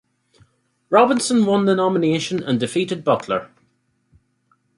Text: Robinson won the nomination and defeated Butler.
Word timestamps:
Robinson 0.89 1.45
won 1.45 1.65
the 1.65 1.75
nomination 1.75 2.41
and 2.41 2.59
defeated 2.59 3.03
Butler. 3.03 3.51